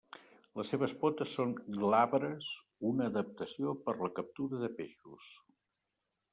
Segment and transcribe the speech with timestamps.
[0.59, 2.49] Les seves potes són glabres,
[2.93, 5.33] una adaptació per la captura de peixos.